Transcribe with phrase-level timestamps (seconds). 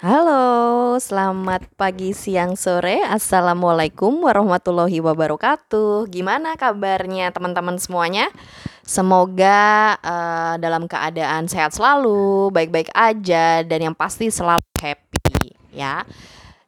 [0.00, 3.04] Halo, selamat pagi, siang, sore.
[3.04, 6.08] Assalamualaikum warahmatullahi wabarakatuh.
[6.08, 8.32] Gimana kabarnya teman-teman semuanya?
[8.80, 16.00] Semoga uh, dalam keadaan sehat selalu, baik-baik aja, dan yang pasti selalu happy ya.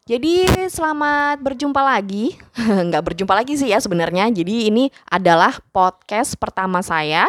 [0.05, 2.37] Jadi selamat berjumpa lagi,
[2.93, 4.29] nggak berjumpa lagi sih ya sebenarnya.
[4.29, 7.25] Jadi ini adalah podcast pertama saya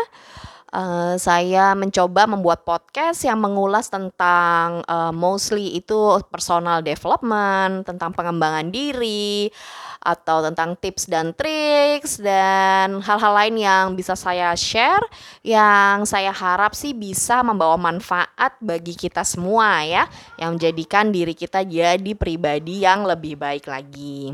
[0.73, 8.73] Uh, saya mencoba membuat podcast yang mengulas tentang uh, mostly itu personal development, tentang pengembangan
[8.73, 9.53] diri,
[10.01, 15.05] atau tentang tips dan triks dan hal-hal lain yang bisa saya share
[15.45, 20.09] yang saya harap sih bisa membawa manfaat bagi kita semua ya,
[20.41, 24.33] yang menjadikan diri kita jadi pribadi yang lebih baik lagi.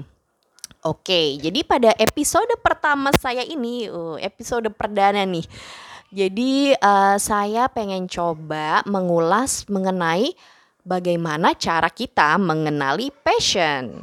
[0.88, 5.44] Oke, jadi pada episode pertama saya ini, uh, episode perdana nih
[6.10, 10.34] jadi uh, saya pengen coba mengulas mengenai
[10.82, 14.02] bagaimana cara kita mengenali passion.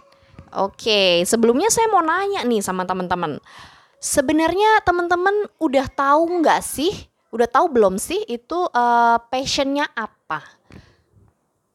[0.54, 3.43] Oke, sebelumnya saya mau nanya nih sama teman-teman.
[3.98, 6.95] Sebenarnya teman-teman udah tahu nggak sih?
[7.35, 10.46] Udah tahu belum sih itu uh, passionnya apa?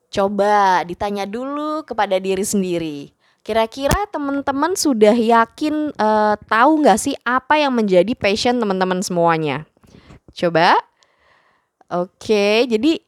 [0.08, 3.00] Coba ditanya dulu kepada diri sendiri.
[3.44, 9.68] Kira-kira teman-teman sudah yakin uh, tahu nggak sih apa yang menjadi passion teman-teman semuanya?
[10.36, 10.80] Coba.
[11.92, 13.04] Oke, jadi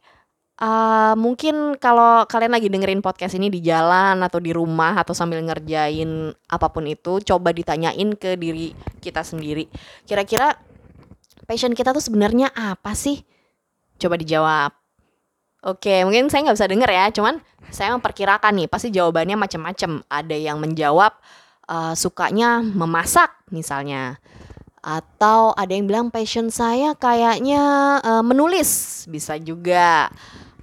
[0.60, 5.40] uh, mungkin kalau kalian lagi dengerin podcast ini di jalan atau di rumah atau sambil
[5.40, 9.72] ngerjain apa pun itu, coba ditanyain ke diri kita sendiri.
[10.04, 10.60] Kira-kira
[11.48, 13.24] passion kita tuh sebenarnya apa sih?
[13.96, 14.76] Coba dijawab.
[15.64, 17.40] Oke, mungkin saya nggak bisa denger ya, cuman
[17.72, 20.04] saya memperkirakan nih, pasti jawabannya macam-macam.
[20.12, 21.16] Ada yang menjawab
[21.72, 24.20] uh, sukanya memasak misalnya
[24.84, 27.64] atau ada yang bilang passion saya kayaknya
[28.04, 29.04] uh, menulis.
[29.08, 30.12] Bisa juga.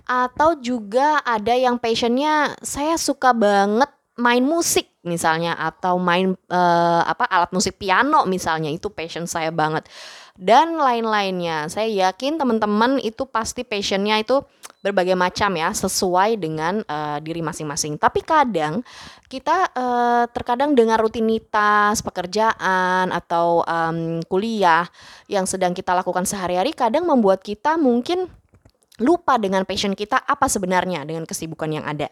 [0.04, 3.88] Atau juga ada yang passionnya saya suka banget
[4.20, 5.56] main musik misalnya.
[5.56, 8.68] Atau main uh, apa alat musik piano misalnya.
[8.68, 9.88] Itu passion saya banget
[10.38, 14.42] dan lain-lainnya saya yakin teman-teman itu pasti passionnya itu
[14.80, 18.00] berbagai macam ya sesuai dengan uh, diri masing-masing.
[18.00, 18.80] Tapi kadang
[19.28, 24.88] kita uh, terkadang dengan rutinitas pekerjaan atau um, kuliah
[25.28, 28.26] yang sedang kita lakukan sehari-hari kadang membuat kita mungkin
[29.00, 32.08] lupa dengan passion kita apa sebenarnya dengan kesibukan yang ada.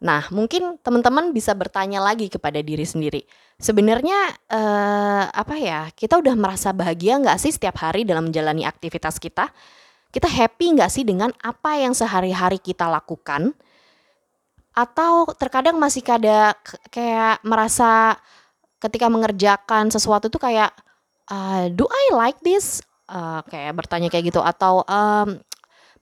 [0.00, 3.20] Nah, mungkin teman-teman bisa bertanya lagi kepada diri sendiri.
[3.60, 5.92] Sebenarnya uh, apa ya?
[5.92, 9.52] Kita udah merasa bahagia nggak sih setiap hari dalam menjalani aktivitas kita?
[10.08, 13.52] Kita happy nggak sih dengan apa yang sehari-hari kita lakukan?
[14.72, 16.56] Atau terkadang masih ada
[16.88, 18.16] kayak merasa
[18.80, 20.72] ketika mengerjakan sesuatu itu kayak
[21.28, 22.80] uh, do I like this?
[23.04, 25.36] Uh, kayak bertanya kayak gitu atau um,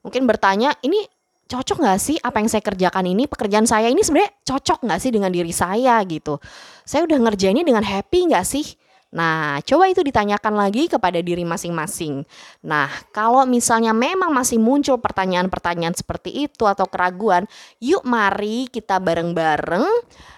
[0.07, 1.03] mungkin bertanya ini
[1.49, 5.11] cocok nggak sih apa yang saya kerjakan ini pekerjaan saya ini sebenarnya cocok nggak sih
[5.11, 6.37] dengan diri saya gitu
[6.85, 8.77] saya udah ngerjainnya dengan happy nggak sih
[9.09, 12.21] Nah, coba itu ditanyakan lagi kepada diri masing-masing.
[12.61, 17.49] Nah, kalau misalnya memang masih muncul pertanyaan-pertanyaan seperti itu atau keraguan,
[17.81, 19.81] yuk mari kita bareng-bareng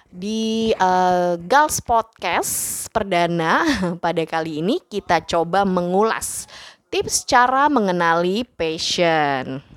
[0.07, 3.63] di uh, Gals Podcast perdana
[4.03, 6.47] pada kali ini kita coba mengulas
[6.87, 9.70] tips cara mengenali passion.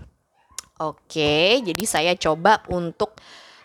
[0.82, 3.14] Oke, jadi saya coba untuk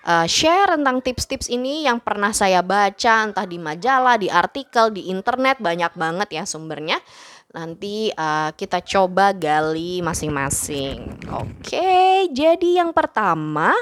[0.05, 5.09] uh, share tentang tips-tips ini yang pernah saya baca entah di majalah, di artikel, di
[5.09, 7.01] internet banyak banget ya sumbernya.
[7.49, 11.25] Nanti uh, kita coba gali masing-masing.
[11.33, 13.73] Oke, jadi yang pertama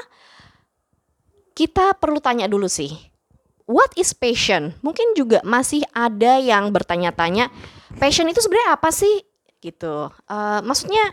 [1.52, 2.96] kita perlu tanya dulu sih.
[3.68, 4.72] What is passion?
[4.80, 7.52] Mungkin juga masih ada yang bertanya-tanya,
[8.00, 9.20] passion itu sebenarnya apa sih?
[9.60, 10.08] Gitu.
[10.24, 11.12] Uh, maksudnya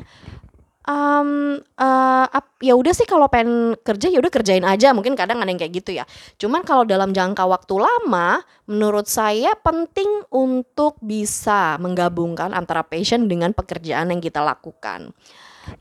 [0.85, 2.27] um, uh,
[2.61, 4.93] ya udah sih kalau pengen kerja ya udah kerjain aja.
[4.93, 6.05] Mungkin kadang ada yang kayak gitu ya.
[6.37, 13.51] Cuman kalau dalam jangka waktu lama menurut saya penting untuk bisa menggabungkan antara passion dengan
[13.51, 15.11] pekerjaan yang kita lakukan.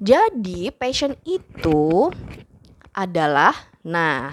[0.00, 2.09] Jadi passion itu
[2.97, 3.52] adalah
[3.84, 4.32] nah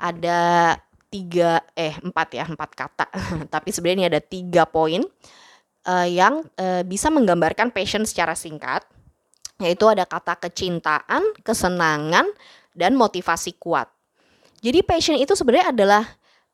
[0.00, 0.72] ada
[1.12, 3.06] tiga eh empat ya empat kata.
[3.54, 5.04] Tapi sebenarnya ada tiga poin
[5.84, 8.80] uh, yang uh, bisa menggambarkan passion secara singkat
[9.60, 12.26] yaitu ada kata kecintaan, kesenangan,
[12.72, 13.86] dan motivasi kuat.
[14.60, 16.04] Jadi passion itu sebenarnya adalah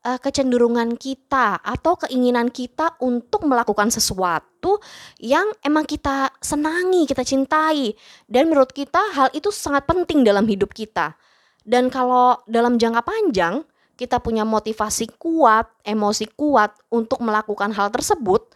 [0.07, 4.79] uh, kecenderungan kita atau keinginan kita untuk melakukan sesuatu
[5.19, 7.95] yang emang kita senangi, kita cintai.
[8.31, 11.19] Dan menurut kita hal itu sangat penting dalam hidup kita.
[11.67, 13.67] Dan kalau dalam jangka panjang
[13.99, 18.55] kita punya motivasi kuat, emosi kuat untuk melakukan hal tersebut,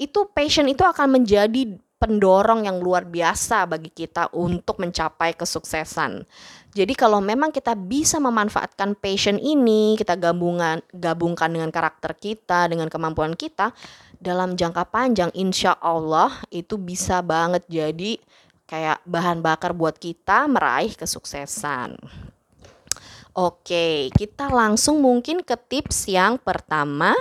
[0.00, 6.22] itu passion itu akan menjadi pendorong yang luar biasa bagi kita untuk mencapai kesuksesan.
[6.72, 12.86] Jadi kalau memang kita bisa memanfaatkan passion ini, kita gabungan gabungkan dengan karakter kita, dengan
[12.86, 13.74] kemampuan kita
[14.22, 18.18] dalam jangka panjang, insya Allah itu bisa banget jadi
[18.70, 21.98] kayak bahan bakar buat kita meraih kesuksesan.
[23.38, 27.14] Oke, kita langsung mungkin ke tips yang pertama.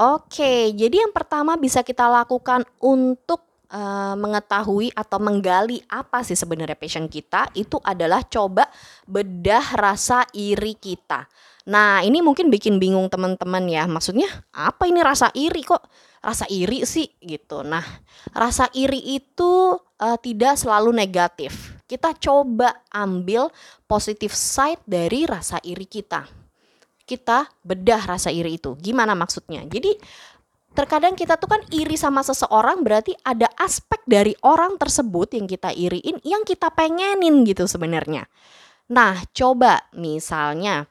[0.00, 6.72] Oke, jadi yang pertama bisa kita lakukan untuk uh, mengetahui atau menggali apa sih sebenarnya
[6.72, 8.64] passion kita itu adalah coba
[9.04, 11.28] bedah rasa iri kita.
[11.68, 13.84] Nah, ini mungkin bikin bingung teman-teman ya.
[13.84, 15.84] Maksudnya apa ini rasa iri kok?
[16.24, 17.60] Rasa iri sih gitu.
[17.60, 17.84] Nah,
[18.32, 21.76] rasa iri itu uh, tidak selalu negatif.
[21.84, 23.52] Kita coba ambil
[23.84, 26.39] positif side dari rasa iri kita.
[27.10, 28.78] Kita bedah rasa iri itu.
[28.78, 29.66] Gimana maksudnya?
[29.66, 29.98] Jadi
[30.70, 35.74] terkadang kita tuh kan iri sama seseorang berarti ada aspek dari orang tersebut yang kita
[35.74, 38.30] iriin yang kita pengenin gitu sebenarnya.
[38.94, 40.86] Nah, coba misalnya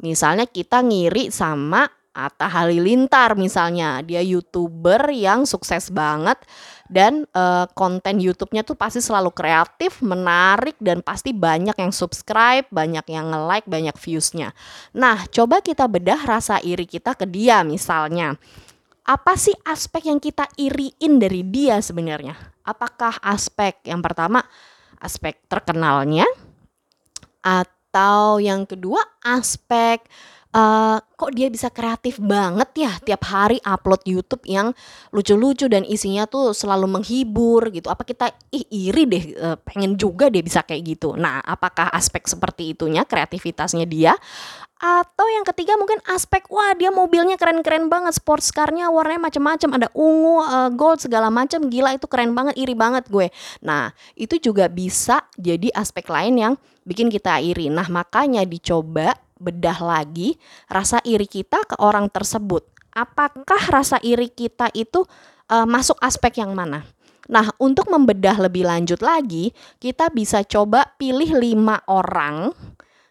[0.00, 1.84] misalnya kita ngiri sama
[2.18, 6.34] Atta Halilintar misalnya, dia YouTuber yang sukses banget
[6.88, 13.04] dan uh, konten YouTube-nya tuh pasti selalu kreatif, menarik dan pasti banyak yang subscribe, banyak
[13.08, 14.56] yang nge-like, banyak views-nya.
[14.96, 18.36] Nah, coba kita bedah rasa iri kita ke dia misalnya
[19.08, 22.36] apa sih aspek yang kita iriin dari dia sebenarnya?
[22.60, 24.44] Apakah aspek yang pertama
[25.00, 26.28] aspek terkenalnya
[27.40, 30.04] atau yang kedua aspek
[30.54, 34.72] uh, kok dia bisa kreatif banget ya tiap hari upload YouTube yang
[35.10, 37.90] lucu-lucu dan isinya tuh selalu menghibur gitu.
[37.90, 41.18] Apa kita ih iri deh uh, pengen juga dia bisa kayak gitu.
[41.18, 44.14] Nah, apakah aspek seperti itunya kreativitasnya dia
[44.78, 49.88] atau yang ketiga mungkin aspek wah dia mobilnya keren-keren banget sports car-nya warnanya macam-macam ada
[49.90, 53.26] ungu uh, gold segala macam gila itu keren banget iri banget gue
[53.58, 56.54] nah itu juga bisa jadi aspek lain yang
[56.86, 60.36] bikin kita iri nah makanya dicoba bedah lagi
[60.68, 62.66] rasa iri kita ke orang tersebut.
[62.92, 65.06] Apakah rasa iri kita itu
[65.48, 66.82] uh, masuk aspek yang mana?
[67.28, 72.50] Nah, untuk membedah lebih lanjut lagi, kita bisa coba pilih lima orang,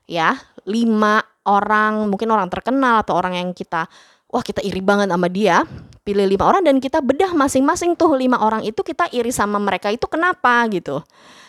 [0.09, 0.33] ya,
[0.65, 3.87] lima orang mungkin orang terkenal atau orang yang kita
[4.27, 5.63] wah kita iri banget sama dia.
[6.03, 9.91] Pilih lima orang dan kita bedah masing-masing tuh lima orang itu kita iri sama mereka
[9.91, 11.03] itu kenapa gitu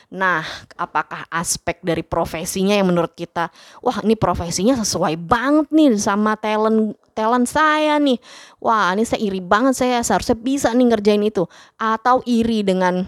[0.08, 0.40] Nah,
[0.80, 3.52] apakah aspek dari profesinya yang menurut kita,
[3.84, 8.16] wah ini profesinya sesuai banget nih sama talent talent saya nih.
[8.56, 11.44] Wah, ini saya iri banget saya seharusnya bisa nih ngerjain itu.
[11.76, 13.04] Atau iri dengan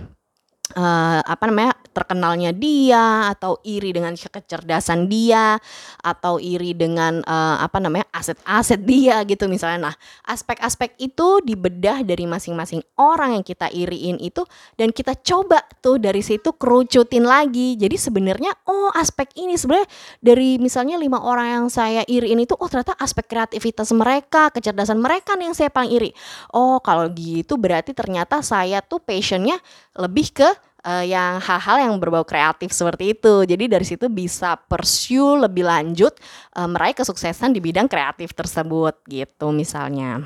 [0.77, 5.59] uh, apa namanya terkenalnya dia atau iri dengan kecerdasan dia
[6.01, 9.91] atau iri dengan uh, apa namanya aset-aset dia gitu misalnya.
[9.91, 9.95] Nah
[10.31, 14.47] aspek-aspek itu dibedah dari masing-masing orang yang kita iriin itu
[14.79, 17.75] dan kita coba tuh dari situ kerucutin lagi.
[17.75, 19.91] Jadi sebenarnya oh aspek ini sebenarnya
[20.23, 25.35] dari misalnya lima orang yang saya iriin itu oh ternyata aspek kreativitas mereka kecerdasan mereka
[25.35, 26.11] nih yang saya paling iri.
[26.55, 29.59] Oh kalau gitu berarti ternyata saya tuh passionnya
[29.99, 30.49] lebih ke
[30.85, 33.45] uh, yang hal-hal yang berbau kreatif seperti itu.
[33.45, 36.17] Jadi dari situ bisa pursue lebih lanjut
[36.57, 40.25] uh, meraih kesuksesan di bidang kreatif tersebut gitu misalnya.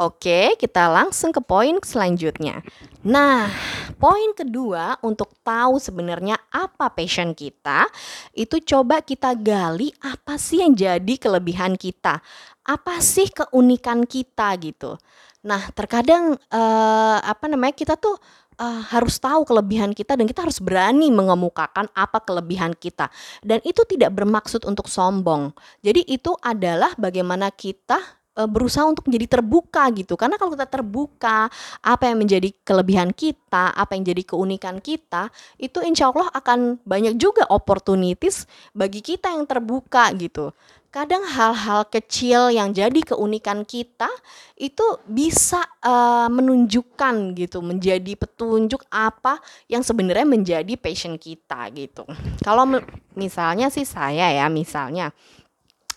[0.00, 2.64] Oke, kita langsung ke poin selanjutnya.
[3.04, 3.52] Nah,
[4.00, 7.86] poin kedua untuk tahu sebenarnya apa passion kita,
[8.32, 12.24] itu coba kita gali apa sih yang jadi kelebihan kita.
[12.64, 14.96] Apa sih keunikan kita gitu.
[15.42, 18.16] Nah, terkadang uh, apa namanya kita tuh
[18.62, 23.10] uh, harus tahu kelebihan kita dan kita harus berani mengemukakan apa kelebihan kita.
[23.42, 25.50] Dan itu tidak bermaksud untuk sombong.
[25.82, 27.98] Jadi itu adalah bagaimana kita
[28.38, 30.14] uh, berusaha untuk menjadi terbuka gitu.
[30.14, 31.50] Karena kalau kita terbuka,
[31.82, 35.28] apa yang menjadi kelebihan kita, apa yang jadi keunikan kita,
[35.58, 40.54] itu insya Allah akan banyak juga opportunities bagi kita yang terbuka gitu
[40.92, 44.12] kadang hal-hal kecil yang jadi keunikan kita
[44.60, 49.40] itu bisa uh, menunjukkan gitu menjadi petunjuk apa
[49.72, 52.04] yang sebenarnya menjadi passion kita gitu.
[52.44, 52.68] Kalau
[53.16, 55.16] misalnya sih saya ya misalnya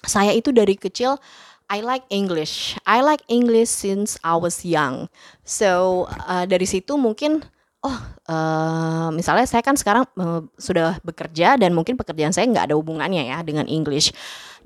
[0.08, 1.20] saya itu dari kecil
[1.68, 2.80] I like English.
[2.88, 5.12] I like English since I was young.
[5.44, 7.44] So uh, dari situ mungkin
[7.86, 12.76] oh uh, misalnya saya kan sekarang uh, sudah bekerja dan mungkin pekerjaan saya nggak ada
[12.76, 14.10] hubungannya ya dengan English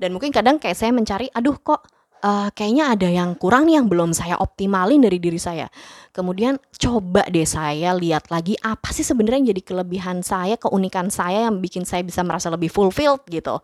[0.00, 1.84] dan mungkin kadang kayak saya mencari aduh kok
[2.24, 5.66] uh, kayaknya ada yang kurang nih yang belum saya optimalin dari diri saya.
[6.10, 11.48] Kemudian coba deh saya lihat lagi apa sih sebenarnya yang jadi kelebihan saya, keunikan saya
[11.48, 13.62] yang bikin saya bisa merasa lebih fulfilled gitu.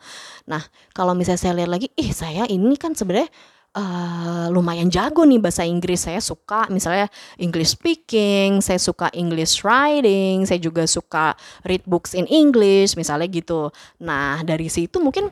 [0.49, 0.63] Nah,
[0.95, 3.29] kalau misalnya saya lihat lagi, ih saya ini kan sebenarnya
[3.77, 6.09] uh, lumayan jago nih bahasa Inggris.
[6.09, 11.37] Saya suka misalnya English speaking, saya suka English writing, saya juga suka
[11.69, 13.69] read books in English misalnya gitu.
[14.01, 15.29] Nah, dari situ mungkin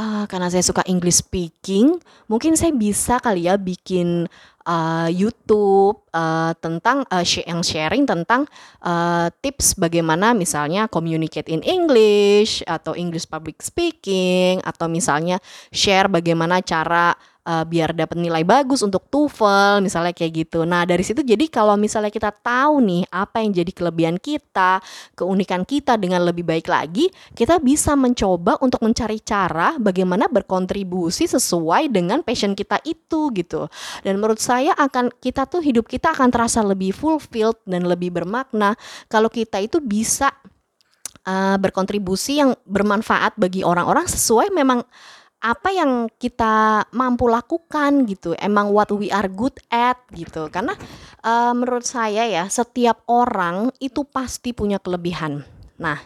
[0.00, 4.26] uh, karena saya suka English speaking, mungkin saya bisa kali ya bikin
[4.66, 8.46] uh, YouTube uh, tentang uh, yang sharing tentang
[8.82, 15.38] uh, tips bagaimana misalnya communicate in English atau English public speaking atau misalnya
[15.74, 17.14] share bagaimana cara
[17.46, 20.62] uh, biar dapat nilai bagus untuk TOEFL misalnya kayak gitu.
[20.62, 24.78] Nah, dari situ jadi kalau misalnya kita tahu nih apa yang jadi kelebihan kita,
[25.18, 31.90] keunikan kita dengan lebih baik lagi, kita bisa mencoba untuk mencari cara bagaimana berkontribusi sesuai
[31.90, 33.66] dengan passion kita itu gitu.
[34.06, 38.74] Dan menurut saya akan kita tuh hidup kita akan terasa lebih fulfilled dan lebih bermakna
[39.10, 40.30] kalau kita itu bisa
[41.26, 44.82] uh, berkontribusi yang bermanfaat bagi orang-orang sesuai memang
[45.42, 48.38] apa yang kita mampu lakukan gitu?
[48.38, 50.46] Emang what we are good at gitu.
[50.54, 50.78] Karena
[51.26, 55.42] uh, menurut saya ya setiap orang itu pasti punya kelebihan.
[55.82, 55.98] Nah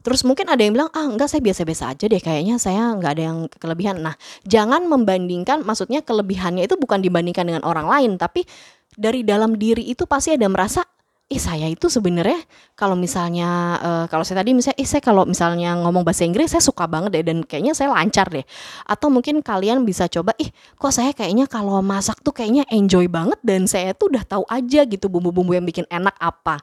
[0.00, 2.22] terus mungkin ada yang bilang ah enggak saya biasa-biasa aja deh.
[2.22, 4.06] Kayaknya saya nggak ada yang kelebihan.
[4.06, 4.14] Nah
[4.46, 8.46] jangan membandingkan maksudnya kelebihannya itu bukan dibandingkan dengan orang lain tapi
[8.94, 10.86] dari dalam diri itu pasti ada merasa
[11.30, 12.42] ih saya itu sebenarnya
[12.74, 16.58] kalau misalnya uh, kalau saya tadi misalnya ih saya kalau misalnya ngomong bahasa Inggris saya
[16.58, 18.42] suka banget deh dan kayaknya saya lancar deh.
[18.82, 23.38] Atau mungkin kalian bisa coba ih kok saya kayaknya kalau masak tuh kayaknya enjoy banget
[23.46, 26.58] dan saya tuh udah tahu aja gitu bumbu-bumbu yang bikin enak apa.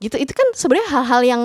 [0.00, 0.16] Gitu.
[0.16, 1.42] Itu kan sebenarnya hal-hal yang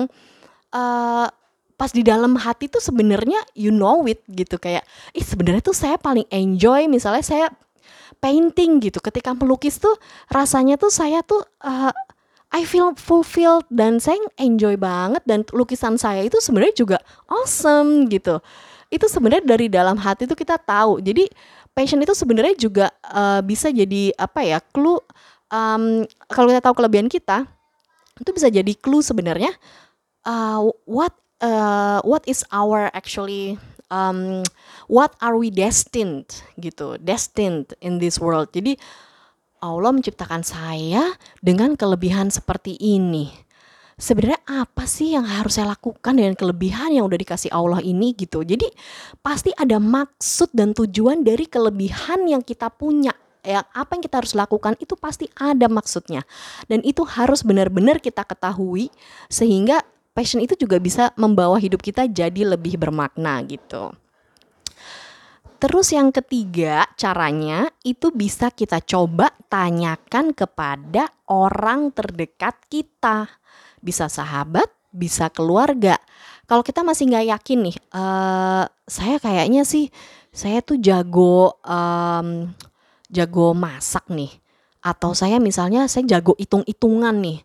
[0.72, 1.28] uh,
[1.76, 4.56] pas di dalam hati tuh sebenarnya you know it gitu.
[4.56, 7.46] Kayak ih sebenarnya tuh saya paling enjoy misalnya saya
[8.16, 8.96] painting gitu.
[9.04, 9.92] Ketika melukis tuh
[10.32, 11.92] rasanya tuh saya tuh uh,
[12.52, 18.44] I feel fulfilled dan saya enjoy banget dan lukisan saya itu sebenarnya juga awesome gitu.
[18.92, 21.00] Itu sebenarnya dari dalam hati itu kita tahu.
[21.00, 21.32] Jadi
[21.72, 25.00] passion itu sebenarnya juga uh, bisa jadi apa ya clue
[25.48, 27.48] um, kalau kita tahu kelebihan kita
[28.20, 29.56] itu bisa jadi clue sebenarnya
[30.28, 33.56] uh, what uh, what is our actually
[33.88, 34.44] um,
[34.92, 36.28] what are we destined
[36.60, 38.52] gitu destined in this world.
[38.52, 38.76] Jadi
[39.62, 43.30] Allah menciptakan saya dengan kelebihan seperti ini.
[43.94, 48.42] Sebenarnya apa sih yang harus saya lakukan dengan kelebihan yang udah dikasih Allah ini gitu.
[48.42, 48.66] Jadi
[49.22, 53.14] pasti ada maksud dan tujuan dari kelebihan yang kita punya.
[53.46, 56.26] Ya, apa yang kita harus lakukan itu pasti ada maksudnya.
[56.66, 58.90] Dan itu harus benar-benar kita ketahui
[59.30, 59.86] sehingga
[60.18, 63.94] passion itu juga bisa membawa hidup kita jadi lebih bermakna gitu.
[65.62, 73.30] Terus yang ketiga caranya itu bisa kita coba tanyakan kepada orang terdekat kita.
[73.78, 76.02] Bisa sahabat, bisa keluarga.
[76.50, 79.86] Kalau kita masih nggak yakin nih, uh, saya kayaknya sih
[80.34, 82.50] saya tuh jago um,
[83.06, 84.34] jago masak nih.
[84.82, 87.38] Atau saya misalnya saya jago hitung-hitungan nih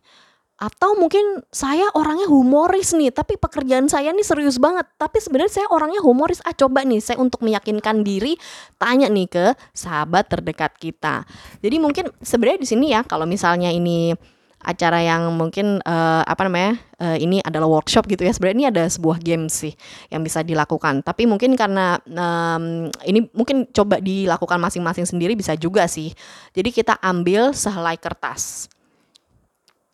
[0.58, 4.90] atau mungkin saya orangnya humoris nih tapi pekerjaan saya nih serius banget.
[4.98, 6.42] Tapi sebenarnya saya orangnya humoris.
[6.42, 8.34] Ah coba nih saya untuk meyakinkan diri
[8.82, 9.46] tanya nih ke
[9.78, 11.30] sahabat terdekat kita.
[11.62, 14.18] Jadi mungkin sebenarnya di sini ya kalau misalnya ini
[14.58, 18.84] acara yang mungkin uh, apa namanya uh, ini adalah workshop gitu ya sebenarnya ini ada
[18.90, 19.78] sebuah game sih
[20.10, 21.06] yang bisa dilakukan.
[21.06, 26.10] Tapi mungkin karena um, ini mungkin coba dilakukan masing-masing sendiri bisa juga sih.
[26.58, 28.74] Jadi kita ambil sehelai kertas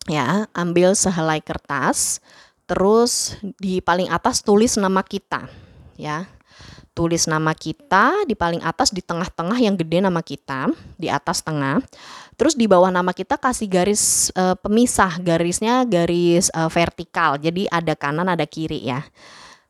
[0.08, 2.20] ya ambil sehelai kertas
[2.64, 5.48] terus di paling atas tulis nama kita
[6.00, 6.28] ya.
[6.94, 11.82] Tulis nama kita di paling atas di tengah-tengah yang gede nama kita di atas tengah.
[12.38, 17.34] Terus di bawah nama kita kasih garis e, pemisah garisnya garis e, vertikal.
[17.34, 19.02] Jadi ada kanan ada kiri ya.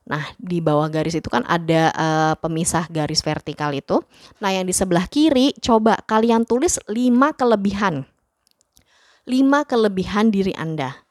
[0.05, 2.07] Nah, di bawah garis itu kan ada e,
[2.45, 4.05] pemisah garis vertikal itu.
[4.37, 6.93] Nah, yang di sebelah kiri coba kalian tulis 5
[7.41, 8.05] kelebihan
[9.25, 11.05] 5 kelebihan diri Anda.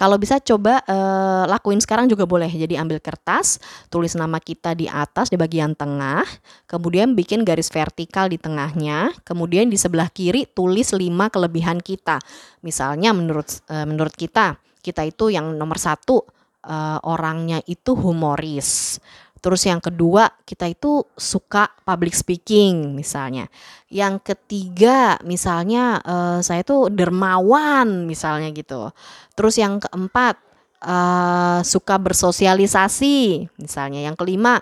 [0.00, 2.48] Kalau bisa coba uh, lakuin sekarang juga boleh.
[2.48, 3.60] Jadi ambil kertas,
[3.92, 6.24] tulis nama kita di atas di bagian tengah,
[6.64, 12.16] kemudian bikin garis vertikal di tengahnya, kemudian di sebelah kiri tulis 5 kelebihan kita.
[12.64, 16.24] Misalnya menurut uh, menurut kita, kita itu yang nomor satu
[16.64, 18.96] uh, orangnya itu humoris.
[19.40, 23.48] Terus yang kedua, kita itu suka public speaking misalnya.
[23.88, 28.92] Yang ketiga, misalnya uh, saya tuh dermawan misalnya gitu.
[29.32, 30.36] Terus yang keempat,
[30.84, 34.04] uh, suka bersosialisasi misalnya.
[34.04, 34.60] Yang kelima,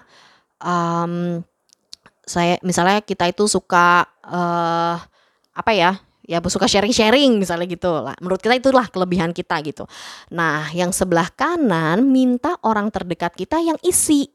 [0.63, 1.43] um,
[2.23, 4.97] saya misalnya kita itu suka uh,
[5.59, 5.99] apa ya?
[6.29, 8.13] ya suka sharing-sharing misalnya gitu lah.
[8.21, 9.89] Menurut kita itulah kelebihan kita gitu.
[10.29, 14.29] Nah, yang sebelah kanan minta orang terdekat kita yang isi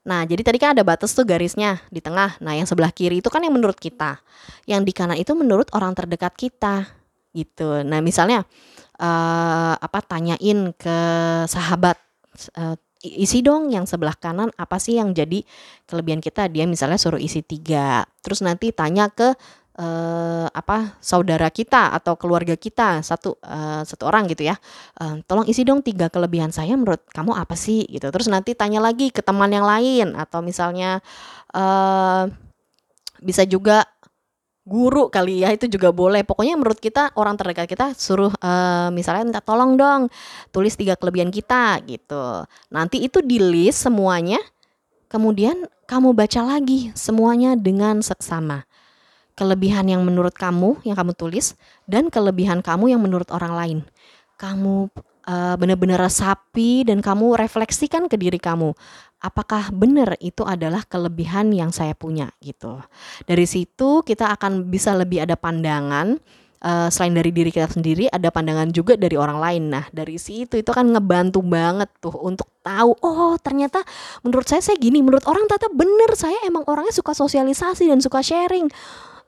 [0.00, 2.40] Nah, jadi tadi kan ada batas tuh garisnya di tengah.
[2.40, 4.16] Nah, yang sebelah kiri itu kan yang menurut kita.
[4.64, 6.88] Yang di kanan itu menurut orang terdekat kita.
[7.36, 7.84] Gitu.
[7.84, 8.48] Nah, misalnya
[9.00, 10.98] uh, apa tanyain ke
[11.48, 12.00] sahabat
[12.56, 15.40] uh, isi dong yang sebelah kanan apa sih yang jadi
[15.88, 19.32] kelebihan kita dia misalnya suruh isi tiga terus nanti tanya ke
[19.80, 24.56] uh, apa saudara kita atau keluarga kita satu uh, satu orang gitu ya.
[25.00, 27.88] Uh, tolong isi dong tiga kelebihan saya menurut kamu apa sih?
[27.88, 28.04] Gitu.
[28.12, 31.00] Terus nanti tanya lagi ke teman yang lain atau misalnya
[31.56, 32.28] uh,
[33.24, 33.88] bisa juga
[34.68, 36.22] guru kali ya itu juga boleh.
[36.22, 40.12] Pokoknya menurut kita orang terdekat kita suruh uh, misalnya minta tolong dong
[40.52, 42.44] tulis tiga kelebihan kita gitu.
[42.68, 44.38] Nanti itu di list semuanya
[45.10, 48.69] kemudian kamu baca lagi semuanya dengan seksama
[49.40, 51.56] kelebihan yang menurut kamu yang kamu tulis
[51.88, 53.78] dan kelebihan kamu yang menurut orang lain
[54.36, 54.92] kamu
[55.24, 58.76] uh, benar-benar resapi dan kamu refleksikan ke diri kamu
[59.20, 62.80] apakah benar itu adalah kelebihan yang saya punya gitu.
[63.28, 66.16] Dari situ kita akan bisa lebih ada pandangan
[66.64, 69.62] uh, selain dari diri kita sendiri ada pandangan juga dari orang lain.
[69.68, 73.84] Nah, dari situ itu kan ngebantu banget tuh untuk tahu oh ternyata
[74.24, 78.24] menurut saya saya gini, menurut orang ternyata bener saya emang orangnya suka sosialisasi dan suka
[78.24, 78.72] sharing.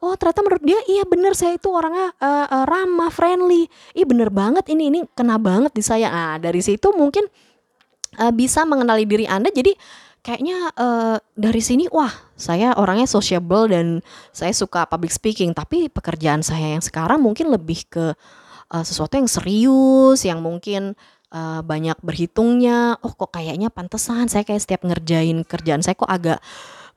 [0.02, 3.71] Oh ternyata menurut dia iya bener saya itu orangnya uh, uh, ramah, friendly.
[3.94, 6.11] Ih bener banget ini ini kena banget di saya.
[6.11, 7.23] Nah dari situ mungkin
[8.18, 9.71] uh, bisa mengenali diri Anda jadi
[10.23, 16.47] kayaknya uh, dari sini wah saya orangnya sociable dan saya suka public speaking tapi pekerjaan
[16.47, 18.14] saya yang sekarang mungkin lebih ke
[18.71, 20.94] uh, sesuatu yang serius yang mungkin
[21.35, 26.38] uh, banyak berhitungnya oh kok kayaknya pantesan saya kayak setiap ngerjain kerjaan saya kok agak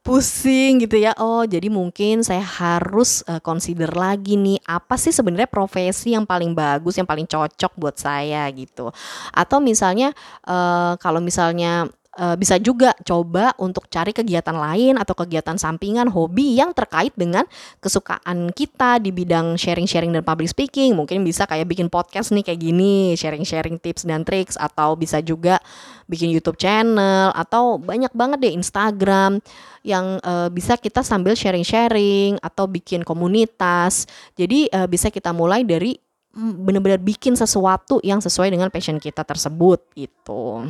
[0.05, 1.17] pusing gitu ya.
[1.17, 6.53] Oh, jadi mungkin saya harus uh, consider lagi nih apa sih sebenarnya profesi yang paling
[6.53, 8.93] bagus, yang paling cocok buat saya gitu.
[9.33, 10.13] Atau misalnya
[10.45, 16.55] uh, kalau misalnya uh, bisa juga coba untuk cari kegiatan lain atau kegiatan sampingan hobi
[16.57, 17.43] yang terkait dengan
[17.84, 22.60] kesukaan kita di bidang sharing-sharing dan public speaking mungkin bisa kayak bikin podcast nih kayak
[22.60, 25.60] gini sharing-sharing tips dan tricks atau bisa juga
[26.07, 29.39] bikin YouTube channel atau banyak banget deh Instagram
[29.86, 35.97] yang uh, bisa kita sambil sharing-sharing atau bikin komunitas jadi uh, bisa kita mulai dari
[36.34, 40.65] mm, benar-benar bikin sesuatu yang sesuai dengan passion kita tersebut gitu.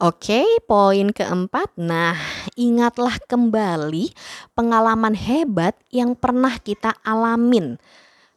[0.00, 1.76] Oke, poin keempat.
[1.76, 2.16] Nah,
[2.56, 4.16] ingatlah kembali
[4.56, 7.76] pengalaman hebat yang pernah kita alamin.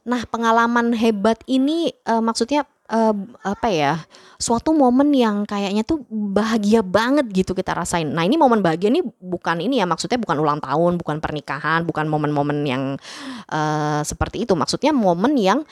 [0.04, 3.94] Nah, pengalaman hebat ini uh, maksudnya uh, apa ya?
[4.36, 8.12] Suatu momen yang kayaknya tuh bahagia banget gitu kita rasain.
[8.12, 12.06] Nah, ini momen bahagia ini bukan ini ya, maksudnya bukan ulang tahun, bukan pernikahan, bukan
[12.12, 12.84] momen-momen yang
[13.48, 14.54] uh, seperti itu.
[14.60, 15.64] Maksudnya momen yang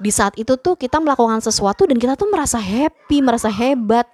[0.00, 4.08] di saat itu tuh kita melakukan sesuatu dan kita tuh merasa happy, merasa hebat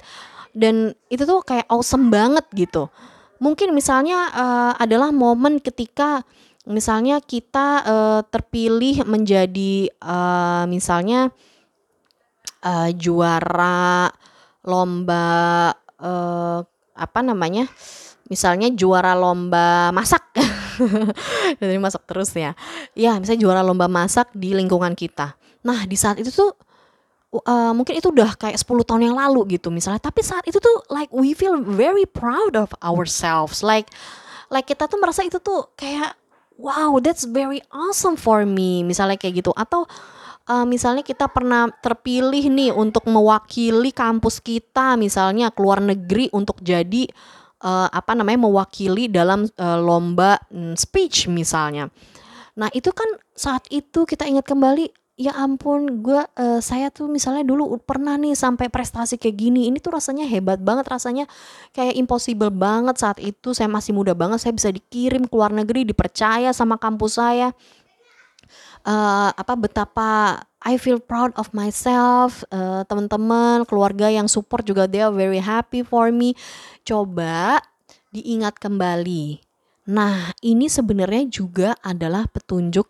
[0.57, 2.89] dan itu tuh kayak awesome banget gitu.
[3.37, 6.25] Mungkin misalnya uh, adalah momen ketika
[6.65, 11.29] misalnya kita uh, terpilih menjadi uh, misalnya
[12.65, 14.09] uh, juara
[14.65, 15.27] lomba
[16.01, 16.65] uh,
[16.97, 17.69] apa namanya?
[18.33, 20.25] Misalnya juara lomba masak.
[21.61, 22.57] Jadi masak terus ya.
[22.97, 25.37] Ya, misalnya juara lomba masak di lingkungan kita.
[25.63, 26.57] Nah, di saat itu tuh
[27.33, 30.03] uh, mungkin itu udah kayak 10 tahun yang lalu gitu misalnya.
[30.03, 33.65] Tapi saat itu tuh like we feel very proud of ourselves.
[33.65, 33.91] Like
[34.53, 36.15] like kita tuh merasa itu tuh kayak
[36.57, 39.51] wow that's very awesome for me misalnya kayak gitu.
[39.57, 39.85] Atau
[40.47, 47.11] uh, misalnya kita pernah terpilih nih untuk mewakili kampus kita misalnya keluar negeri untuk jadi
[47.63, 51.91] uh, apa namanya mewakili dalam uh, lomba mm, speech misalnya.
[52.57, 57.41] Nah, itu kan saat itu kita ingat kembali ya ampun gue uh, saya tuh misalnya
[57.41, 61.25] dulu pernah nih sampai prestasi kayak gini ini tuh rasanya hebat banget rasanya
[61.73, 65.89] kayak impossible banget saat itu saya masih muda banget saya bisa dikirim ke luar negeri
[65.89, 67.57] dipercaya sama kampus saya.
[68.87, 75.03] Uh, apa betapa I feel proud of myself uh, teman-teman keluarga yang support juga they
[75.03, 76.37] are very happy for me.
[76.85, 77.65] Coba
[78.13, 79.41] diingat kembali.
[79.91, 82.87] Nah ini sebenarnya juga adalah petunjuk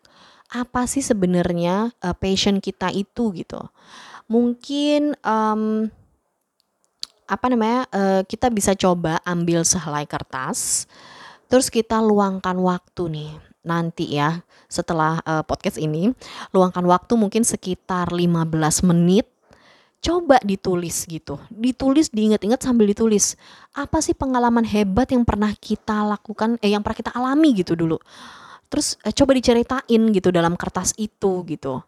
[0.50, 3.61] apa sih sebenarnya uh, passion kita itu gitu.
[4.26, 5.90] Mungkin um,
[7.26, 10.87] apa namanya uh, kita bisa coba ambil sehelai kertas,
[11.50, 13.32] terus kita luangkan waktu nih
[13.66, 16.14] nanti ya setelah uh, podcast ini
[16.54, 18.46] luangkan waktu mungkin sekitar 15
[18.87, 19.26] menit
[19.98, 23.35] coba ditulis gitu ditulis diingat-ingat sambil ditulis
[23.74, 27.98] apa sih pengalaman hebat yang pernah kita lakukan eh yang pernah kita alami gitu dulu
[28.68, 31.83] terus eh, coba diceritain gitu dalam kertas itu gitu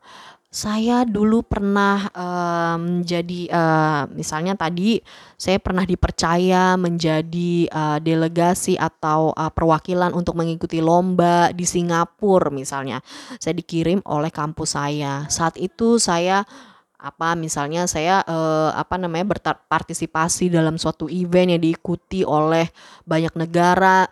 [0.48, 4.96] saya dulu pernah, mmm, jadi, eee, misalnya tadi
[5.36, 13.04] saya pernah dipercaya menjadi, eee, delegasi atau, eee, perwakilan untuk mengikuti lomba di Singapura misalnya.
[13.36, 15.28] Saya dikirim oleh kampus saya.
[15.28, 16.48] Saat itu saya,
[16.96, 22.72] apa, misalnya saya, eee, apa namanya, berpartisipasi dalam suatu event yang diikuti oleh
[23.04, 24.08] banyak negara.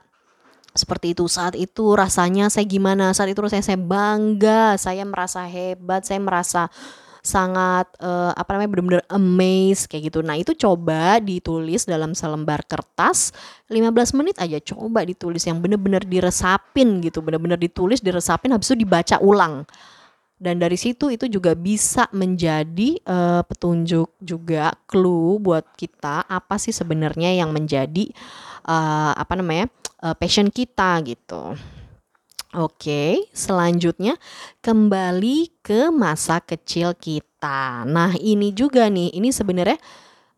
[0.76, 6.04] Seperti itu, saat itu rasanya saya gimana, saat itu rasanya saya bangga, saya merasa hebat,
[6.04, 6.68] saya merasa
[7.26, 10.22] sangat, eee, apa namanya, bener-bener amazed kayak gitu.
[10.22, 13.34] Nah itu coba ditulis dalam selembar kertas,
[13.66, 19.18] 15 menit aja coba ditulis yang bener-bener diresapin gitu, bener-bener ditulis, diresapin, habis itu dibaca
[19.18, 19.66] ulang.
[20.36, 26.76] Dan dari situ itu juga bisa menjadi, eee, petunjuk juga, clue buat kita apa sih
[26.76, 28.06] sebenarnya yang menjadi,
[28.68, 29.66] eee, apa namanya,
[30.02, 31.56] eee, passion kita gitu.
[32.56, 34.16] Oke, selanjutnya
[34.64, 37.84] kembali ke masa kecil kita.
[37.84, 39.76] Nah ini juga nih, ini sebenarnya,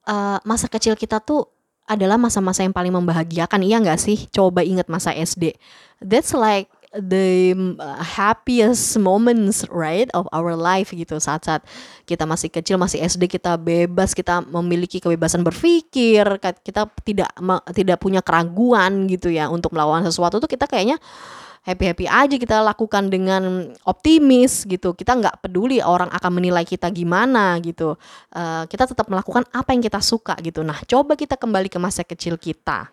[0.09, 1.47] eee, masa kecil kita tuh
[1.89, 4.29] adalah masa-masa yang paling membahagiakan, iya nggak sih?
[4.29, 5.57] Coba inget masa SD.
[6.05, 6.69] That's like
[6.99, 7.55] the
[8.03, 11.17] happiest moments right of our life gitu.
[11.23, 11.63] Saat-saat
[12.05, 17.31] kita masih kecil masih SD kita bebas kita memiliki kebebasan berpikir kita tidak
[17.73, 20.99] tidak punya keraguan gitu ya untuk melakukan sesuatu tuh kita kayaknya
[21.69, 24.97] happy-happy aja kita lakukan dengan optimis gitu.
[24.97, 28.01] Kita nggak peduli orang akan menilai kita gimana gitu.
[28.33, 30.65] Uh, kita tetap melakukan apa yang kita suka gitu.
[30.65, 32.89] Nah coba kita kembali ke masa kecil kita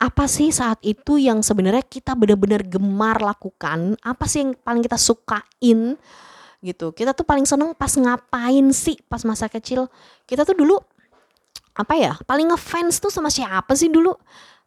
[0.00, 4.00] apa sih saat itu yang sebenarnya kita benar-benar gemar lakukan?
[4.00, 6.00] Apa sih yang paling kita sukain?
[6.64, 6.86] Gitu.
[6.96, 9.92] Kita tuh paling seneng pas ngapain sih pas masa kecil?
[10.24, 10.80] Kita tuh dulu
[11.76, 12.16] apa ya?
[12.24, 14.16] Paling ngefans tuh sama siapa sih dulu?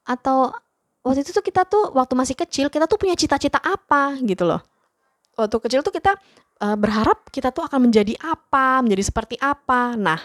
[0.06, 0.54] Atau
[1.02, 4.62] waktu itu tuh kita tuh waktu masih kecil kita tuh punya cita-cita apa gitu loh.
[5.34, 6.14] Waktu kecil tuh kita
[6.62, 9.98] uh, berharap kita tuh akan menjadi apa, menjadi seperti apa.
[9.98, 10.22] Nah,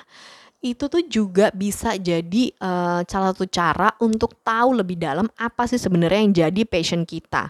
[0.59, 5.79] itu tuh juga bisa jadi, uh, salah satu cara untuk tahu lebih dalam apa sih
[5.79, 7.47] sebenarnya yang jadi passion kita.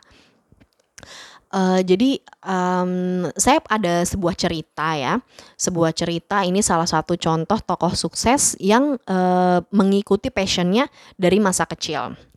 [1.48, 5.16] Uh, jadi, um, saya ada sebuah cerita ya,
[5.56, 12.27] sebuah cerita ini salah satu contoh tokoh sukses yang, uh, mengikuti passionnya dari masa kecil.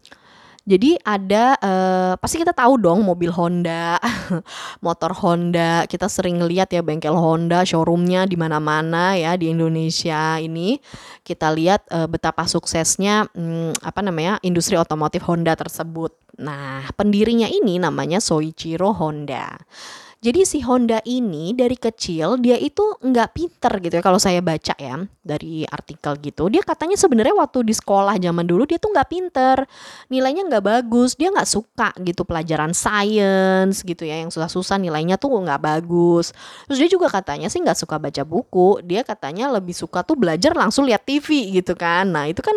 [0.62, 3.98] Jadi ada, eee, pasti kita tahu dong mobil Honda,
[4.86, 10.78] motor Honda, kita sering lihat ya bengkel Honda, showroomnya di mana-mana ya di Indonesia ini.
[11.26, 16.14] Kita lihat, eee, betapa suksesnya, mmm, apa namanya, industri otomotif Honda tersebut.
[16.38, 19.58] Nah, pendirinya ini namanya Soichiro Honda.
[20.22, 24.78] Jadi si Honda ini dari kecil dia itu nggak pinter gitu ya kalau saya baca
[24.78, 26.46] ya dari artikel gitu.
[26.46, 29.66] Dia katanya sebenarnya waktu di sekolah zaman dulu dia tuh nggak pinter,
[30.14, 35.34] nilainya nggak bagus, dia nggak suka gitu pelajaran science gitu ya yang susah-susah nilainya tuh
[35.34, 36.38] nggak bagus.
[36.70, 40.54] Terus dia juga katanya sih nggak suka baca buku, dia katanya lebih suka tuh belajar
[40.54, 42.06] langsung lihat TV gitu kan.
[42.06, 42.54] Nah itu kan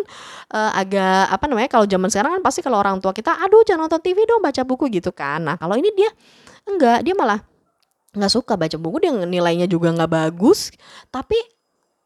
[0.53, 3.89] uh, agak apa namanya kalau zaman sekarang kan pasti kalau orang tua kita, aduh jangan
[3.89, 5.41] nonton TV dong baca buku gitu kan.
[5.41, 6.13] Nah kalau ini dia
[6.69, 7.54] enggak, dia malah
[8.15, 10.71] nggak suka baca buku dia nilainya juga nggak bagus.
[11.11, 11.37] Tapi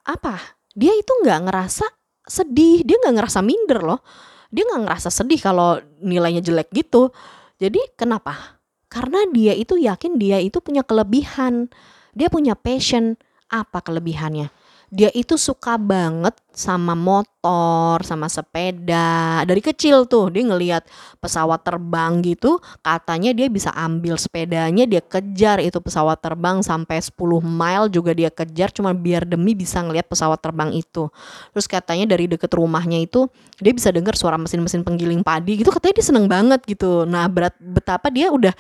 [0.06, 0.38] apa?
[0.74, 1.86] Dia itu nggak ngerasa
[2.26, 2.84] sedih.
[2.84, 4.02] Dia nggak ngerasa minder loh.
[4.50, 7.14] Dia nggak ngerasa sedih kalau nilainya jelek gitu.
[7.62, 8.62] Jadi kenapa?
[8.90, 11.70] Karena dia itu yakin dia itu punya kelebihan.
[12.18, 13.16] Dia punya passion.
[13.50, 14.54] Apa kelebihannya
[14.90, 19.46] dia itu suka banget sama motor, sama sepeda.
[19.46, 20.84] Dari kecil tuh dia ngelihat
[21.22, 27.16] pesawat terbang gitu, katanya dia bisa ambil sepedanya dia kejar itu pesawat terbang sampai 10
[27.46, 31.08] mile juga dia kejar cuma biar demi bisa ngelihat pesawat terbang itu.
[31.54, 33.30] Terus katanya dari deket rumahnya itu
[33.62, 37.06] dia bisa dengar suara mesin-mesin penggiling padi gitu katanya dia seneng banget gitu.
[37.06, 38.52] Nah, berat betapa dia udah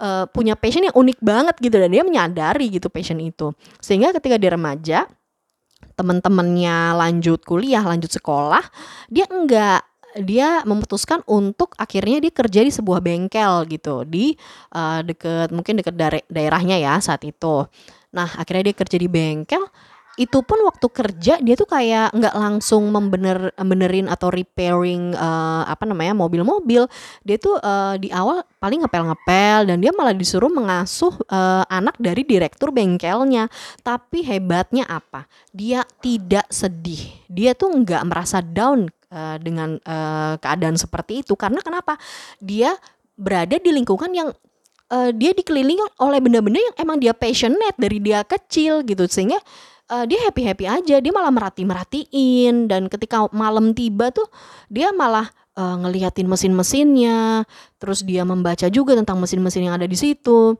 [0.00, 3.52] uh, punya passion yang unik banget gitu dan dia menyadari gitu passion itu.
[3.78, 5.08] Sehingga ketika dia remaja
[5.94, 8.64] teman-temannya lanjut kuliah, lanjut sekolah,
[9.12, 9.84] dia enggak
[10.18, 14.34] dia memutuskan untuk akhirnya dia kerja di sebuah bengkel gitu di
[14.74, 15.94] uh, deket mungkin deket
[16.26, 17.62] daerahnya ya saat itu.
[18.10, 19.62] Nah akhirnya dia kerja di bengkel
[20.20, 25.88] itu pun waktu kerja dia tuh kayak nggak langsung membener benerin atau repairing uh, apa
[25.88, 26.84] namanya mobil-mobil.
[27.24, 32.20] Dia tuh uh, di awal paling ngepel-ngepel dan dia malah disuruh mengasuh uh, anak dari
[32.28, 33.48] direktur bengkelnya.
[33.80, 35.24] Tapi hebatnya apa?
[35.56, 37.00] Dia tidak sedih.
[37.24, 41.32] Dia tuh nggak merasa down uh, dengan uh, keadaan seperti itu.
[41.32, 41.96] Karena kenapa?
[42.36, 42.76] Dia
[43.16, 44.28] berada di lingkungan yang
[44.92, 49.08] uh, dia dikelilingi oleh benda-benda yang emang dia passionate dari dia kecil gitu.
[49.08, 49.40] Sehingga
[49.90, 54.30] uh, dia happy happy aja dia malah merhati merhatiin dan ketika malam tiba tuh
[54.70, 57.44] dia malah uh, ngeliatin mesin-mesinnya
[57.82, 60.56] terus dia membaca juga tentang mesin-mesin yang ada di situ.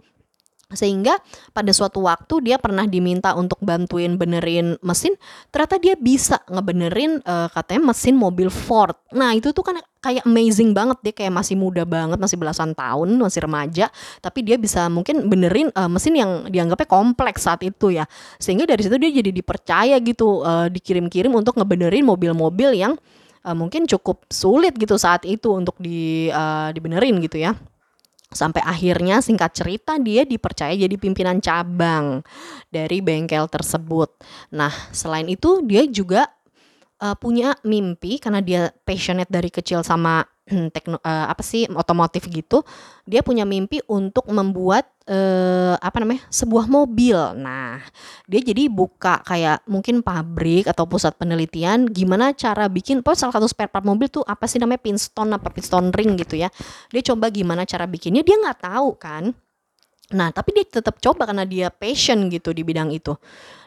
[0.71, 1.19] Sehingga
[1.51, 5.19] pada suatu waktu dia pernah diminta untuk bantuin benerin mesin
[5.51, 8.95] ternyata dia bisa ngebenerin uh, katanya mesin mobil Ford.
[9.11, 13.21] Nah itu tuh kan kayak amazing banget dia kayak masih muda banget masih belasan tahun
[13.21, 13.87] masih remaja
[14.25, 18.09] tapi dia bisa mungkin benerin uh, mesin yang dianggapnya kompleks saat itu ya
[18.41, 22.97] sehingga dari situ dia jadi dipercaya gitu uh, dikirim-kirim untuk ngebenerin mobil-mobil yang
[23.45, 27.53] uh, mungkin cukup sulit gitu saat itu untuk di uh, dibenerin gitu ya
[28.31, 32.23] Sampai akhirnya singkat cerita dia dipercaya jadi pimpinan cabang
[32.71, 34.23] dari bengkel tersebut.
[34.55, 36.31] Nah, selain itu dia juga
[37.01, 40.23] uh, punya mimpi karena dia passionate dari kecil sama
[40.75, 42.67] tekno uh, apa sih otomotif gitu
[43.07, 47.17] dia punya mimpi untuk membuat uh, apa namanya sebuah mobil.
[47.39, 47.83] Nah
[48.27, 53.47] dia jadi buka kayak mungkin pabrik atau pusat penelitian gimana cara bikin pokoknya salah satu
[53.51, 56.51] spare part mobil tuh apa sih namanya piston apa piston ring gitu ya.
[56.91, 59.35] Dia coba gimana cara bikinnya dia nggak tahu kan
[60.11, 63.15] Nah, tapi dia tetap coba karena dia passion gitu di bidang itu.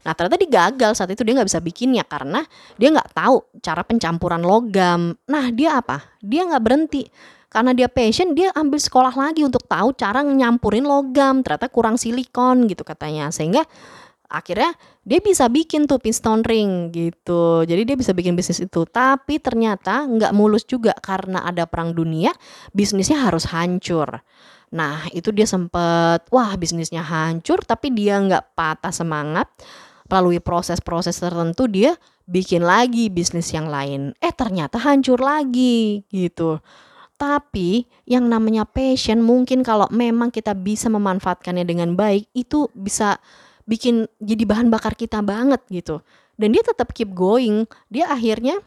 [0.04, 2.44] Nah, ternyata dia gagal saat itu dia nggak bisa bikinnya karena
[2.76, 5.16] dia nggak tahu cara pencampuran logam.
[5.32, 6.04] Nah, dia apa?
[6.20, 7.08] Dia nggak berhenti.
[7.48, 11.46] Karena dia passion, dia ambil sekolah lagi untuk tahu cara nyampurin logam.
[11.46, 13.30] Ternyata kurang silikon gitu katanya.
[13.30, 13.64] Sehingga
[14.26, 14.74] akhirnya
[15.06, 17.62] dia bisa bikin tuh piston ring gitu.
[17.64, 18.84] Jadi dia bisa bikin bisnis itu.
[18.90, 22.34] Tapi ternyata nggak mulus juga karena ada perang dunia,
[22.74, 24.20] bisnisnya harus hancur.
[24.74, 29.46] Nah itu dia sempet wah bisnisnya hancur tapi dia nggak patah semangat
[30.10, 31.94] melalui proses-proses tertentu dia
[32.26, 34.18] bikin lagi bisnis yang lain.
[34.18, 36.58] Eh ternyata hancur lagi gitu.
[37.14, 43.22] Tapi yang namanya passion mungkin kalau memang kita bisa memanfaatkannya dengan baik itu bisa
[43.64, 46.02] bikin jadi bahan bakar kita banget gitu.
[46.34, 47.70] Dan dia tetap keep going.
[47.94, 48.60] Dia akhirnya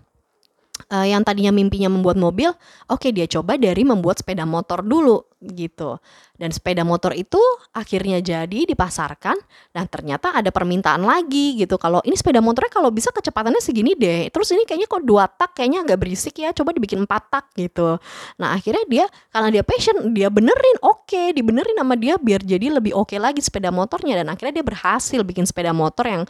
[0.93, 2.53] uh, yang tadinya mimpinya membuat mobil,
[2.89, 6.01] oke okay, dia coba dari membuat sepeda motor dulu gitu.
[6.37, 7.41] Dan sepeda motor itu
[7.77, 9.37] akhirnya jadi dipasarkan
[9.73, 11.77] dan ternyata ada permintaan lagi gitu.
[11.77, 14.29] Kalau ini sepeda motornya kalau bisa kecepatannya segini deh.
[14.33, 16.53] Terus ini kayaknya kok dua tak kayaknya agak berisik ya.
[16.57, 18.01] Coba dibikin empat tak gitu.
[18.41, 22.73] Nah akhirnya dia karena dia passion dia benerin oke okay, dibenerin sama dia biar jadi
[22.73, 26.25] lebih oke okay lagi sepeda motornya dan akhirnya dia berhasil bikin sepeda motor yang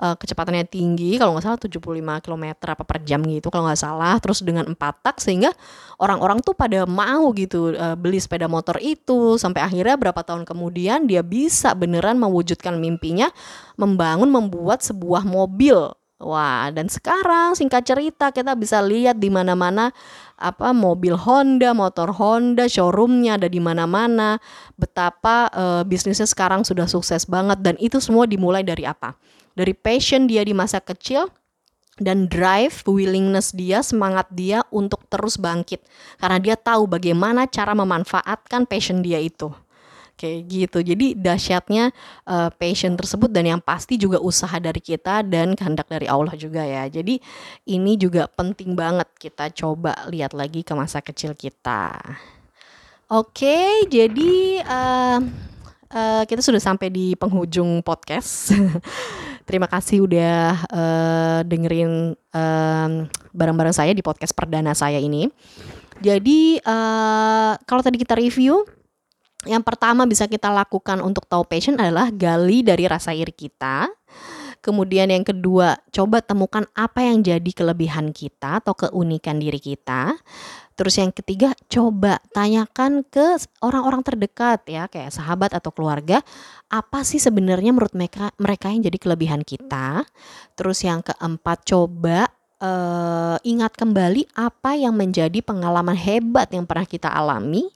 [0.00, 4.14] uh, kecepatannya tinggi kalau nggak salah 75 km apa per jam gitu kalau nggak salah
[4.20, 5.52] terus dengan empat tak sehingga
[6.00, 11.06] orang-orang tuh pada mau gitu uh, beli sepeda motor itu sampai akhirnya berapa tahun kemudian
[11.06, 13.30] dia bisa beneran mewujudkan mimpinya
[13.78, 19.92] membangun membuat sebuah mobil Wah, dan sekarang singkat cerita kita bisa lihat di mana-mana
[20.40, 24.40] apa mobil Honda, motor Honda, showroomnya ada di mana-mana.
[24.80, 29.12] Betapa uh, bisnisnya sekarang sudah sukses banget dan itu semua dimulai dari apa?
[29.56, 31.32] dari passion dia di masa kecil
[31.96, 35.80] dan drive, willingness dia, semangat dia untuk terus bangkit
[36.20, 39.48] karena dia tahu bagaimana cara memanfaatkan passion dia itu.
[40.16, 40.78] Kayak gitu.
[40.80, 41.92] Jadi dahsyatnya
[42.24, 46.64] uh, passion tersebut dan yang pasti juga usaha dari kita dan kehendak dari Allah juga
[46.64, 46.88] ya.
[46.88, 47.20] Jadi
[47.68, 52.00] ini juga penting banget kita coba lihat lagi ke masa kecil kita.
[53.12, 55.20] Oke, jadi uh,
[55.92, 58.50] uh, kita sudah sampai di penghujung podcast.
[59.46, 62.92] Terima kasih udah uh, dengerin barang
[63.30, 65.30] bareng-bareng saya di podcast perdana saya ini.
[66.02, 68.66] Jadi uh, kalau tadi kita review,
[69.46, 73.86] yang pertama bisa kita lakukan untuk tahu passion adalah gali dari rasa iri kita.
[74.60, 80.18] Kemudian yang kedua, coba temukan apa yang jadi kelebihan kita atau keunikan diri kita.
[80.76, 86.20] Terus yang ketiga, coba tanyakan ke orang-orang terdekat ya, kayak sahabat atau keluarga,
[86.68, 90.04] apa sih sebenarnya menurut mereka mereka yang jadi kelebihan kita.
[90.52, 92.28] Terus yang keempat, coba
[92.60, 97.72] uh, ingat kembali apa yang menjadi pengalaman hebat yang pernah kita alami.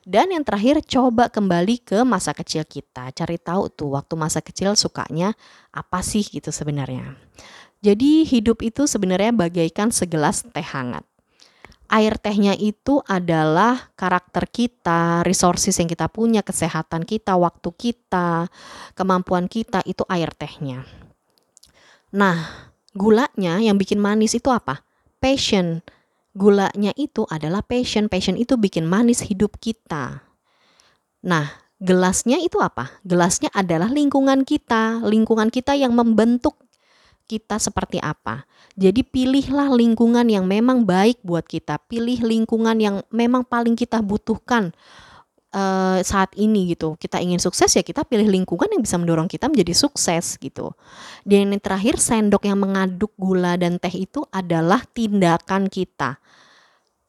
[0.00, 3.12] Dan yang terakhir coba kembali ke masa kecil kita.
[3.12, 5.36] Cari tahu tuh waktu masa kecil sukanya
[5.76, 7.20] apa sih gitu sebenarnya.
[7.84, 11.04] Jadi hidup itu sebenarnya bagaikan segelas teh hangat
[11.90, 18.46] air tehnya itu adalah karakter kita, resources yang kita punya, kesehatan kita, waktu kita,
[18.94, 20.86] kemampuan kita itu air tehnya.
[22.14, 24.86] Nah, gulanya yang bikin manis itu apa?
[25.18, 25.82] Passion.
[26.30, 28.06] Gulanya itu adalah passion.
[28.06, 30.22] Passion itu bikin manis hidup kita.
[31.26, 31.46] Nah,
[31.82, 33.02] gelasnya itu apa?
[33.02, 36.54] Gelasnya adalah lingkungan kita, lingkungan kita yang membentuk
[37.30, 38.42] kita seperti apa.
[38.74, 44.74] Jadi pilihlah lingkungan yang memang baik buat kita, pilih lingkungan yang memang paling kita butuhkan
[45.54, 46.98] uh, saat ini gitu.
[46.98, 50.74] Kita ingin sukses ya kita pilih lingkungan yang bisa mendorong kita menjadi sukses gitu.
[51.22, 56.18] Dan yang terakhir sendok yang mengaduk gula dan teh itu adalah tindakan kita.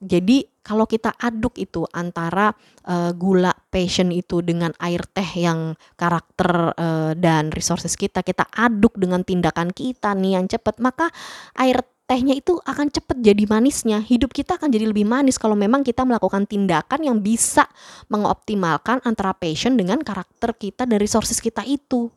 [0.02, 2.54] Jadi kalau kita aduk itu antara
[2.86, 8.98] uh, gula passion itu dengan air teh yang karakter uh, dan resources kita kita aduk
[8.98, 11.10] dengan tindakan kita nih yang cepat maka
[11.58, 14.04] air tehnya itu akan cepat jadi manisnya.
[14.04, 17.72] Hidup kita akan jadi lebih manis kalau memang kita melakukan tindakan yang bisa
[18.12, 22.12] mengoptimalkan antara passion dengan karakter kita dan resources kita itu.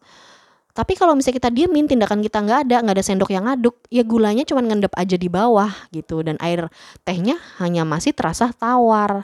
[0.74, 4.02] Tapi kalau misalnya kita diemin tindakan kita nggak ada, nggak ada sendok yang ngaduk, ya
[4.02, 6.66] gulanya cuma ngendap aja di bawah gitu dan air
[7.06, 9.22] tehnya hanya masih terasa tawar.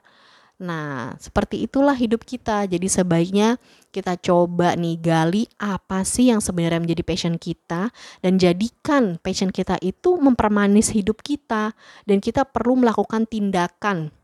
[0.60, 2.68] Nah, seperti itulah hidup kita.
[2.70, 3.58] Jadi sebaiknya
[3.90, 7.90] kita coba nih gali apa sih yang sebenarnya menjadi passion kita
[8.22, 11.74] dan jadikan passion kita itu mempermanis hidup kita
[12.06, 14.14] dan kita perlu melakukan tindakan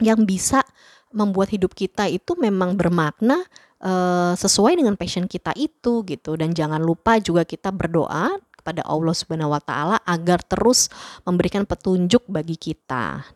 [0.00, 0.64] yang bisa
[1.12, 3.44] membuat hidup kita itu memang bermakna
[3.82, 9.14] uh, sesuai dengan passion kita itu gitu dan jangan lupa juga kita berdoa kepada Allah
[9.14, 10.86] Subhanahu wa taala agar terus
[11.26, 13.26] memberikan petunjuk bagi kita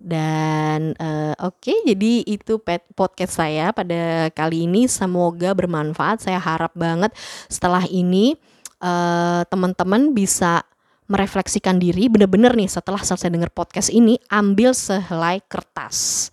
[0.00, 2.56] dan uh, oke, okay, jadi itu
[2.96, 4.88] podcast saya pada kali ini.
[4.88, 6.24] Semoga bermanfaat.
[6.24, 7.12] Saya harap banget
[7.52, 8.32] setelah ini
[8.80, 10.64] uh, teman-teman bisa
[11.04, 12.08] merefleksikan diri.
[12.08, 16.32] Bener-bener nih setelah selesai dengar podcast ini, ambil sehelai kertas,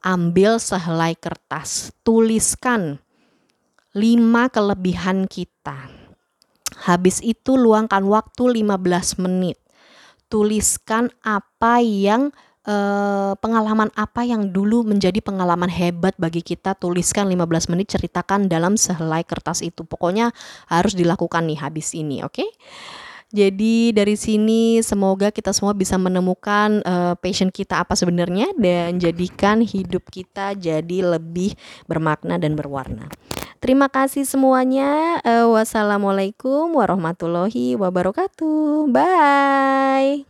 [0.00, 3.00] ambil sehelai kertas, tuliskan
[3.92, 5.90] lima kelebihan kita.
[6.86, 9.60] Habis itu luangkan waktu 15 menit.
[10.30, 12.30] Tuliskan apa yang
[12.64, 18.78] uh, pengalaman apa yang dulu menjadi pengalaman hebat bagi kita tuliskan 15 menit ceritakan dalam
[18.78, 20.32] sehelai kertas itu pokoknya
[20.70, 22.48] harus dilakukan nih habis ini oke okay?
[23.30, 29.62] Jadi dari sini semoga kita semua bisa menemukan uh, passion kita apa sebenarnya dan jadikan
[29.62, 31.54] hidup kita jadi lebih
[31.86, 33.06] bermakna dan berwarna.
[33.62, 35.20] Terima kasih semuanya.
[35.22, 38.88] Uh, wassalamualaikum warahmatullahi wabarakatuh.
[38.90, 40.29] Bye.